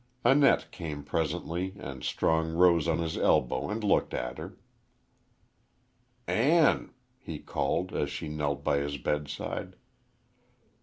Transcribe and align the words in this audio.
Annette 0.25 0.71
came 0.71 1.03
presently 1.03 1.75
and 1.77 2.03
Strong 2.03 2.53
rose 2.55 2.87
on 2.87 2.97
his 2.97 3.19
elbow 3.19 3.69
and 3.69 3.83
looked 3.83 4.15
at 4.15 4.39
her. 4.39 4.57
"Ann," 6.25 6.91
he 7.19 7.37
called, 7.37 7.93
as 7.93 8.09
she 8.09 8.27
knelt 8.27 8.63
by 8.63 8.79
his 8.79 8.97
bedside. 8.97 9.75